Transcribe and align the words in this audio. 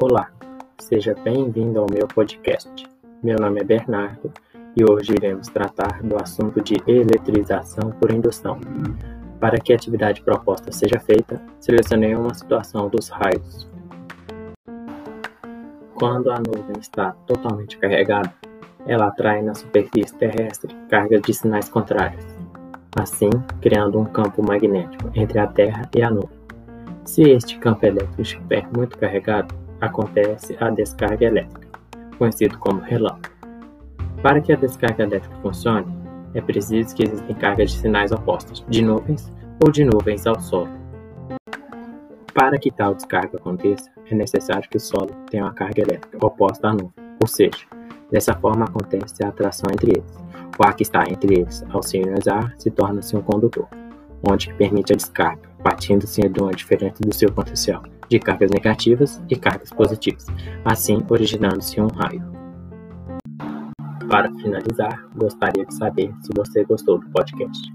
Olá, 0.00 0.32
seja 0.80 1.14
bem-vindo 1.22 1.78
ao 1.78 1.86
meu 1.88 2.08
podcast. 2.08 2.84
Meu 3.22 3.38
nome 3.38 3.60
é 3.60 3.64
Bernardo 3.64 4.32
e 4.76 4.84
hoje 4.84 5.12
iremos 5.12 5.46
tratar 5.46 6.02
do 6.02 6.16
assunto 6.16 6.60
de 6.60 6.82
eletrização 6.84 7.92
por 7.92 8.10
indução. 8.10 8.58
Para 9.38 9.60
que 9.60 9.72
a 9.72 9.76
atividade 9.76 10.20
proposta 10.22 10.72
seja 10.72 10.98
feita, 10.98 11.40
selecionei 11.60 12.16
uma 12.16 12.34
situação 12.34 12.88
dos 12.88 13.08
raios. 13.08 13.68
Quando 15.94 16.32
a 16.32 16.38
nuvem 16.40 16.80
está 16.80 17.12
totalmente 17.28 17.78
carregada, 17.78 18.34
ela 18.84 19.06
atrai 19.06 19.42
na 19.42 19.54
superfície 19.54 20.16
terrestre 20.16 20.74
cargas 20.88 21.22
de 21.22 21.32
sinais 21.32 21.68
contrários 21.68 22.41
assim 22.96 23.30
criando 23.60 23.98
um 23.98 24.04
campo 24.04 24.42
magnético 24.42 25.10
entre 25.14 25.38
a 25.38 25.46
Terra 25.46 25.88
e 25.94 26.02
a 26.02 26.10
nuvem. 26.10 26.42
Se 27.04 27.22
este 27.22 27.58
campo 27.58 27.84
elétrico 27.84 28.22
estiver 28.22 28.66
muito 28.76 28.96
carregado, 28.98 29.54
acontece 29.80 30.56
a 30.60 30.70
descarga 30.70 31.26
elétrica, 31.26 31.68
conhecido 32.18 32.58
como 32.58 32.80
relâmpago. 32.80 33.34
Para 34.22 34.40
que 34.40 34.52
a 34.52 34.56
descarga 34.56 35.02
elétrica 35.02 35.34
funcione, 35.42 35.86
é 36.34 36.40
preciso 36.40 36.94
que 36.94 37.02
existem 37.02 37.34
cargas 37.34 37.72
de 37.72 37.78
sinais 37.78 38.12
opostos, 38.12 38.64
de 38.68 38.82
nuvens 38.82 39.32
ou 39.64 39.70
de 39.70 39.84
nuvens 39.84 40.26
ao 40.26 40.40
solo. 40.40 40.70
Para 42.32 42.58
que 42.58 42.70
tal 42.70 42.94
descarga 42.94 43.36
aconteça, 43.36 43.90
é 44.10 44.14
necessário 44.14 44.68
que 44.70 44.76
o 44.76 44.80
solo 44.80 45.10
tenha 45.28 45.44
uma 45.44 45.52
carga 45.52 45.82
elétrica 45.82 46.24
oposta 46.24 46.68
à 46.68 46.72
nuvem, 46.72 46.92
ou 47.20 47.26
seja, 47.26 47.66
dessa 48.10 48.34
forma 48.34 48.64
acontece 48.64 49.22
a 49.24 49.28
atração 49.28 49.70
entre 49.72 49.90
eles. 49.98 50.31
O 50.58 50.64
ar 50.64 50.74
que 50.74 50.82
está 50.82 51.04
entre 51.08 51.40
eles, 51.40 51.64
ao 51.70 51.82
se 51.82 51.98
ionizar, 51.98 52.54
se 52.58 52.70
torna-se 52.70 53.16
um 53.16 53.22
condutor, 53.22 53.66
onde 54.28 54.52
permite 54.54 54.92
a 54.92 54.96
descarga, 54.96 55.48
partindo-se 55.62 56.28
de 56.28 56.40
uma 56.40 56.52
diferença 56.52 57.02
do 57.02 57.14
seu 57.14 57.32
potencial 57.32 57.82
de 58.12 58.18
cargas 58.18 58.50
negativas 58.50 59.22
e 59.30 59.36
cargas 59.36 59.70
positivas, 59.70 60.26
assim 60.64 61.02
originando-se 61.08 61.80
um 61.80 61.86
raio. 61.86 62.22
Para 64.08 64.30
finalizar, 64.34 65.08
gostaria 65.16 65.64
de 65.64 65.74
saber 65.74 66.12
se 66.20 66.30
você 66.36 66.62
gostou 66.64 66.98
do 66.98 67.08
podcast. 67.08 67.72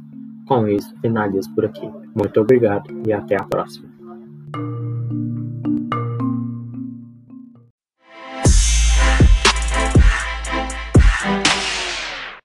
Com 0.48 0.68
isso, 0.68 0.94
finalizo 1.02 1.54
por 1.56 1.66
aqui. 1.66 1.92
Muito 2.16 2.40
obrigado 2.40 2.88
e 3.08 3.12
até 3.12 3.36
a 3.36 3.44
próxima. 3.44 3.97